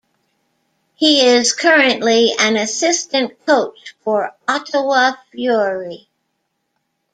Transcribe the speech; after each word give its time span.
He 0.95 1.27
is 1.27 1.53
currently 1.53 2.31
an 2.39 2.55
assistant 2.57 3.45
coach 3.45 3.93
for 4.03 4.31
Ottawa 4.47 5.11
Fury. 5.31 6.09